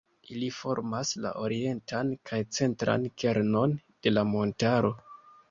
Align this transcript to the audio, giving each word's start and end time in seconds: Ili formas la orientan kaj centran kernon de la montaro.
Ili 0.35 0.45
formas 0.59 1.11
la 1.25 1.33
orientan 1.41 2.09
kaj 2.31 2.39
centran 2.61 3.07
kernon 3.25 3.77
de 4.09 4.15
la 4.17 4.27
montaro. 4.33 4.93